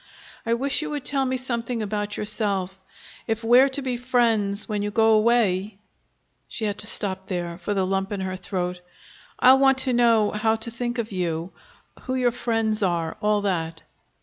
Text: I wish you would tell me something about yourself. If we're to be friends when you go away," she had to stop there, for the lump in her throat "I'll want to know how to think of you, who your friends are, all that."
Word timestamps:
I 0.47 0.55
wish 0.55 0.81
you 0.81 0.89
would 0.89 1.05
tell 1.05 1.25
me 1.27 1.37
something 1.37 1.83
about 1.83 2.17
yourself. 2.17 2.81
If 3.27 3.43
we're 3.43 3.69
to 3.69 3.83
be 3.83 3.97
friends 3.97 4.67
when 4.67 4.81
you 4.81 4.89
go 4.89 5.13
away," 5.13 5.77
she 6.47 6.65
had 6.65 6.79
to 6.79 6.87
stop 6.87 7.27
there, 7.27 7.59
for 7.59 7.75
the 7.75 7.85
lump 7.85 8.11
in 8.11 8.21
her 8.21 8.35
throat 8.35 8.81
"I'll 9.37 9.59
want 9.59 9.77
to 9.85 9.93
know 9.93 10.31
how 10.31 10.55
to 10.55 10.71
think 10.71 10.97
of 10.97 11.11
you, 11.11 11.51
who 12.05 12.15
your 12.15 12.31
friends 12.31 12.81
are, 12.81 13.15
all 13.21 13.41
that." 13.41 13.83